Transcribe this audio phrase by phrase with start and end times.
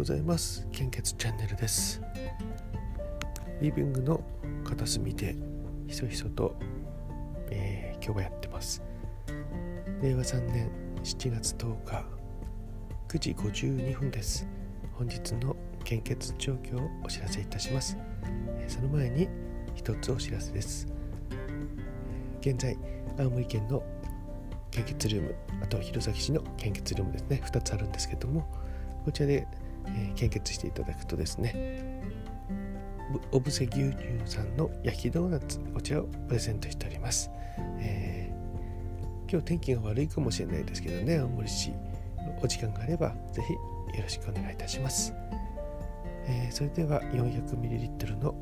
[0.00, 0.66] ございます。
[0.72, 2.00] 献血チャンネルです。
[3.60, 4.24] リビングの
[4.64, 5.36] 片隅で
[5.88, 6.56] ひそひそと、
[7.50, 8.82] えー、今日はやってます。
[10.00, 10.70] 令和3年
[11.04, 12.04] 7月10日
[13.08, 14.48] 9時52分です。
[14.94, 15.54] 本日の
[15.84, 17.98] 献血状況をお知らせいたします、
[18.68, 19.28] その前に
[19.74, 20.88] 一つお知らせです。
[22.40, 22.74] 現在
[23.18, 23.82] 青森県の
[24.70, 27.42] 献血ルームあと弘前市の献血ルームですね。
[27.44, 28.50] 2つあるんですけども
[29.04, 29.46] こちらで、
[29.96, 32.02] えー、献血していただくとですね
[33.32, 37.30] おぶせ牛乳さんの焼きドーナツこちらをプレゼントしております、
[37.80, 41.72] えー、今日天気が悪いかもしれないですけどね青森市
[42.42, 43.60] お時間があればぜひよ
[44.02, 45.12] ろしくお願いいたします、
[46.26, 48.34] えー、それでは 400ml の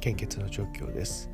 [0.00, 1.30] 献血の状況です。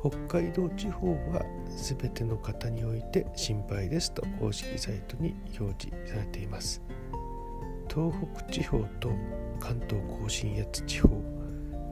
[0.00, 6.80] 北海道地方は全ての方において心配ですと公式サイトに表示されています。
[7.96, 9.08] 東北地方と
[9.58, 11.08] 関東甲信越地方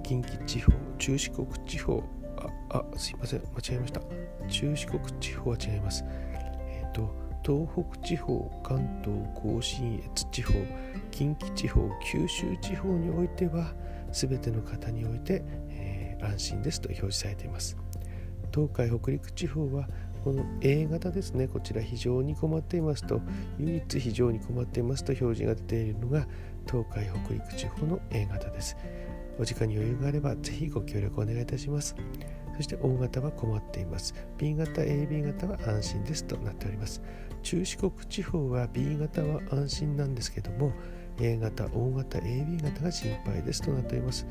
[0.02, 2.04] 近畿地方中四国地方
[2.36, 4.02] ああすいません間違えました。
[4.46, 6.04] 中四国地方は違います。
[6.04, 7.10] えっ、ー、と
[7.42, 10.52] 東北地方関東甲信越地方
[11.10, 13.72] 近畿地方九州地方においては
[14.12, 17.78] 全ての方において、えー、安心ですと表示されています。
[18.52, 19.88] 東海北陸地方は
[20.24, 21.46] この A 型ですね。
[21.48, 23.20] こちら非常に困っていますと
[23.58, 26.26] 唯一非常に困っていますと表示が出ているのが
[26.66, 28.76] 東海北陸地方の A 型です。
[29.38, 31.94] お時間に余裕があればぜひご協力お願いいたします。
[32.56, 34.14] そして O 型は困っています。
[34.38, 37.02] B 型 AB 型は安心ですとなっております。
[37.42, 40.72] 中四国地方は B 型は安心なんですけども
[41.20, 44.26] A 型 O 型 AB 型が心配ですとなっております、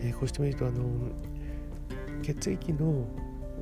[0.00, 0.82] えー、こうしてみるとあの
[2.22, 3.06] 血液の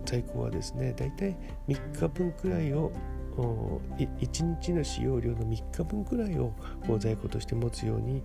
[0.05, 1.36] 在庫はですねだいたい
[1.69, 2.92] 3日分くらいを
[3.36, 6.52] 1日の使用量の3日分くらいを
[6.98, 8.22] 在庫として持つように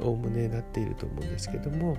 [0.00, 1.96] おおむねなっていると思うんですけども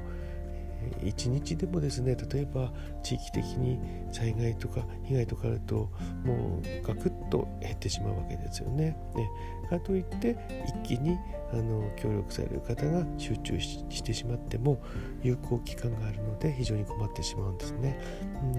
[1.02, 2.72] 1日でもですね例えば
[3.04, 3.80] 地域的に
[4.12, 5.90] 災害とか被害とかあると
[6.24, 8.98] もうガクッと減ってしまうわけですよね。
[9.16, 9.30] ね
[9.70, 10.38] かといって
[10.84, 11.18] 一気に
[11.52, 14.82] あの協力される方が集中してしまっても
[15.22, 18.00] 有効期間があるので非常に困ってしまうんですね。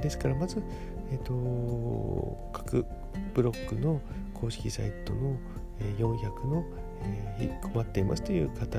[0.00, 0.62] ですからまず、
[1.10, 2.86] えーと、各
[3.34, 4.00] ブロックの
[4.32, 5.36] 公式サイトの
[5.98, 6.64] 400の
[7.38, 8.78] え困っていますという方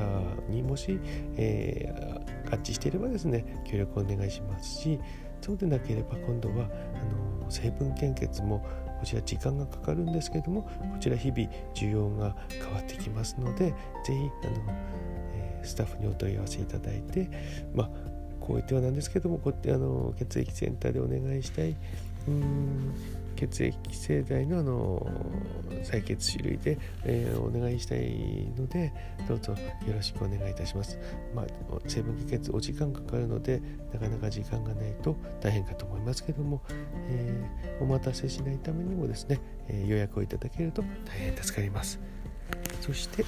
[0.49, 0.99] にもし、
[1.37, 4.99] えー、合致していればですね協力お願いしますし
[5.41, 8.65] そうでなければ今度はあの成分献血も
[8.99, 10.69] こちら時間がかかるんですけどもこ
[10.99, 11.41] ちら日々
[11.75, 13.73] 需要が変わってきますので
[14.03, 14.63] 是非あの、
[15.33, 17.29] えー、スタッフにお問い合わせいただいて
[17.73, 17.89] まあ
[18.39, 21.75] こう言ってはなんですけどもこうやってあの血液センターでお願いしたい。
[22.27, 22.93] うん。
[23.35, 25.07] 血液製剤のあの
[25.83, 28.91] 採血種類で、えー、お願いしたいので
[29.27, 30.97] どうぞよろしくお願いいたします。
[31.35, 31.45] まあ、
[31.87, 33.61] 成分献血お時間かかるので
[33.93, 36.61] なかなか時間がないと大変かと思いますけども、
[37.09, 41.99] えー、お待たせしないためにもですね、えー、予約をいただけると大変助かります。
[42.81, 43.25] そして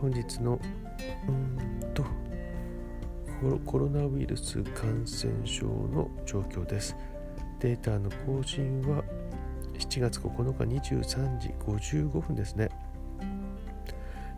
[0.00, 0.60] 本日の
[1.28, 2.04] うんと
[3.64, 6.96] コロナウイルス感染症の状況です。
[7.60, 9.02] データの更新は
[9.88, 12.68] 7月9日23時55分ですね。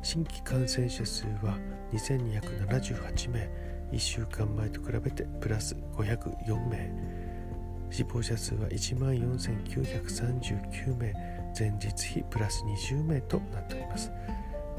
[0.01, 1.59] 新規感染者数は
[1.93, 3.51] 2278名。
[3.91, 6.93] 1週間前と比べてプラス504名。
[7.91, 11.13] 死亡者数は1万4939名。
[11.59, 14.13] 前日比プラス20名となっております、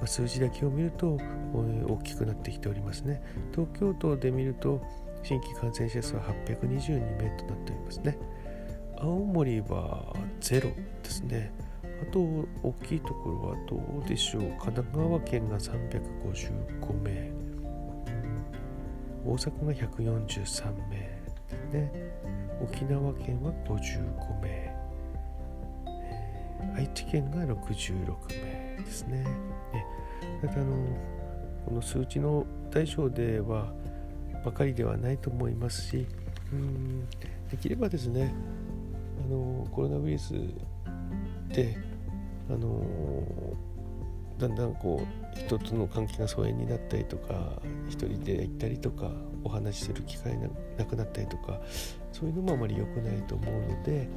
[0.05, 1.17] 数字だけを見ると
[1.53, 3.21] 大きくなってきておりますね。
[3.51, 4.81] 東京都で見ると
[5.21, 8.17] 新規感染者数は822名となっておりますね。
[9.03, 10.69] 青森はゼロ
[11.01, 11.51] ですね。
[11.84, 14.41] あと大きいところはどうでしょう。
[14.59, 17.31] 神奈川県が355名。
[19.25, 21.91] 大阪が143名ですね。
[22.61, 24.75] 沖縄県は55名、
[26.75, 29.23] 愛知県が66名ですね。
[29.23, 29.28] ね。
[30.41, 30.75] ただあの
[31.66, 33.73] この数値の対象では
[34.46, 36.08] ばかりではないと思いますし
[36.52, 37.09] うん
[37.49, 38.34] できればですね
[39.31, 40.33] のコロナウイルス
[41.49, 41.78] で
[42.49, 42.83] あの
[44.37, 45.05] だんだんこ
[45.35, 49.11] う人との関係が疎遠になったりとか一人で行ったりとか
[49.43, 50.47] お話しする機会が
[50.78, 51.59] なくなったりとか
[52.11, 54.09] そういうのもあまり良くないと思うので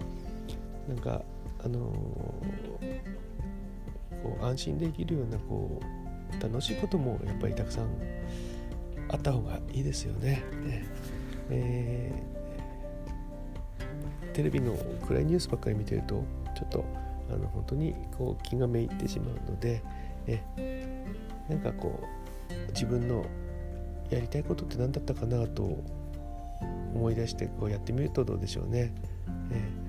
[0.89, 1.23] なんか
[1.65, 1.79] あの
[4.23, 5.81] こう安心できるようなこ
[6.39, 7.89] う楽しいこともやっぱりたくさん
[9.11, 10.43] あった方がいいですよね。
[10.65, 10.87] ね
[11.51, 12.44] えー
[14.35, 14.77] テレビの
[15.07, 16.85] 暗いニュースばっかり見てるとちょっと
[17.33, 19.83] あの本当にこう気がめいってしまうので、
[20.27, 21.05] ね
[21.49, 22.01] なんかこ
[22.51, 23.25] う自分の
[24.11, 25.79] やりたいことって何だったかなと
[26.95, 28.93] 思い出してこうやってみるとどうでしょうね。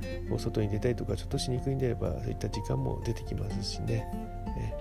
[0.01, 4.06] えー、お外に出たりとかちょっとしにくいんであればそういった時間も出てきますしね。
[4.57, 4.74] え、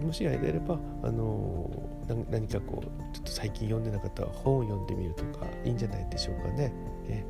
[0.00, 6.72] うん、もしあれであれば、あのー、何かこうちょっと最近読んでなかった本を読んでみるとかいいんじゃないでしょうかね。
[7.08, 7.24] え、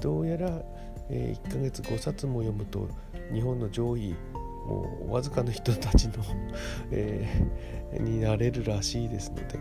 [0.00, 0.62] どうやら、
[1.10, 2.88] え1ヶ月5冊も読むと
[3.32, 4.14] 日本の上位
[4.66, 6.14] もうわずかの人たちの
[6.92, 9.58] えー、になれるらしいですので、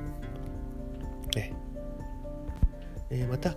[1.38, 1.54] え
[3.10, 3.24] え。
[3.24, 3.52] ー、また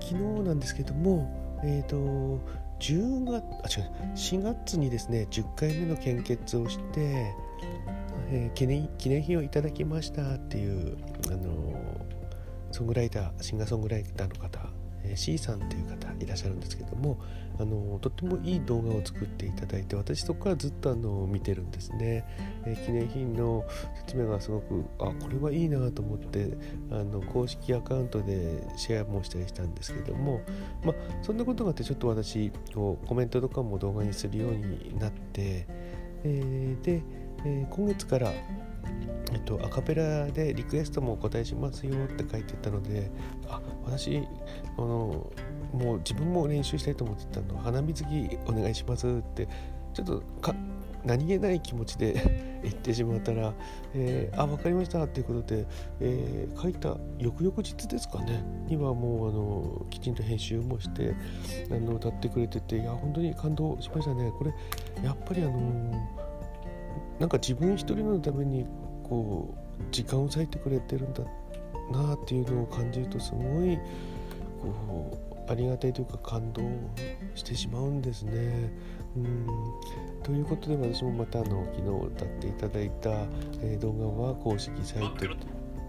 [0.00, 0.14] 昨日
[0.44, 1.28] なんですけども
[1.64, 2.40] え、ー、と
[2.78, 7.34] 10月あ違う4月にですね10回目の献血をして、
[8.30, 10.96] えー、記念記念品をいただきましたっていう
[11.26, 11.74] あの
[12.70, 14.60] ソングライターシンガーソングライターの方
[15.10, 17.18] え C さんという方いらっしゃるんですけども
[17.58, 22.24] あのとってもいい動画を作っていただいて私そこからずっとあの見てるんですね、
[22.64, 23.64] えー、記念品の
[24.06, 26.56] 説明がすごくあこれはいいなと思って
[26.90, 30.40] あの公式アカウントでシェアもしたりしたんですけども
[30.84, 35.66] まあそんなことがあってちょっと私こうコメントとかも動画にするようになって、
[36.22, 37.02] えー、で、
[37.44, 38.32] えー、今月から
[39.32, 43.10] えっと、アカペラでリクエストもお答えしますよって書いてたので
[43.48, 44.26] あ私
[44.76, 45.30] あの
[45.72, 47.58] もう自分も練習したいと思ってたの。
[47.58, 49.46] 花水着お願いしますって
[49.92, 50.22] ちょっと
[51.04, 53.54] 何気ない気持ちで 言ってしまったら
[53.94, 55.66] 「えー、あ分かりました」っていうことで、
[56.00, 58.42] えー、書いた翌々日ですかね。
[58.66, 61.14] にはもうあのきちんと編集もして
[61.70, 64.32] あの歌ってくれてていや本当に感動しましたね。
[64.38, 64.52] これ
[65.02, 65.92] やっぱりあの
[67.18, 68.64] なんか自分一人のために
[69.02, 71.22] こう時間を割いてくれてるんだ
[71.90, 73.78] なっていうのを感じるとすごい
[74.60, 75.18] こ
[75.48, 76.62] うありがたいというか感動
[77.34, 78.70] してしまうんですね。
[79.16, 79.46] うん
[80.22, 83.10] ということで私もまたあの昨日歌っていただいた、
[83.62, 85.10] えー、動画は公式サイ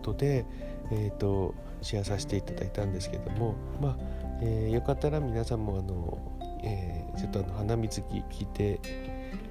[0.01, 0.45] トで、
[0.91, 3.97] えーと、シェアさせていただいたんですけども、まあ
[4.41, 6.17] えー、よかったら皆さんもあの、
[6.63, 8.79] えー、ちょっとあの花水着着て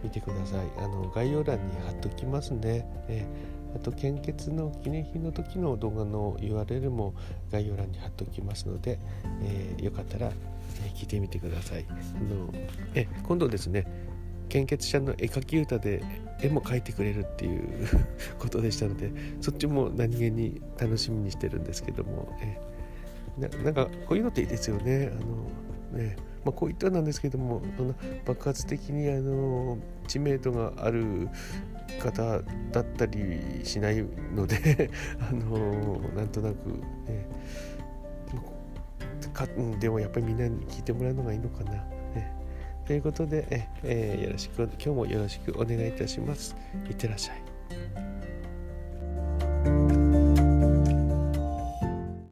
[0.02, 0.66] みてください。
[0.78, 3.26] あの概要欄に貼っときますね、え
[3.74, 7.14] あと献血の記念品の時の動画の URL も
[7.50, 8.98] 概要欄に貼っておきますので、
[9.42, 11.86] えー、よかったら、え聞いてみてください。
[11.88, 12.52] あの
[12.94, 13.86] え今度ですね
[14.48, 16.02] 献血者の絵描き歌で
[16.40, 17.86] 絵も描いてくれるっていう
[18.38, 19.10] ことでしたので
[19.40, 22.58] そっちも何気に楽しみにしてるんですけども、え。
[23.38, 25.12] ななんかこういうのっていいですよね。
[25.12, 25.44] あの
[25.92, 27.94] ねまあ、こういったなんですけどもその
[28.24, 29.76] 爆発的にあの
[30.06, 31.28] 知名度がある
[32.00, 32.40] 方
[32.70, 34.04] だったりしない
[34.34, 34.90] ので
[35.20, 36.68] あのなんとなく、
[37.10, 37.26] ね、
[39.38, 39.46] か
[39.78, 41.72] でもやっぱりみんなに聞いてもらうのがいいのかな。
[41.72, 42.32] ね、
[42.86, 46.56] ということでえ、えー、よろしく今日もよろしくお願いいたします。
[46.88, 47.47] いってらっしゃい。